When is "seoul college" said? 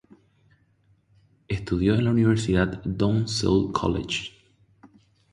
3.27-4.31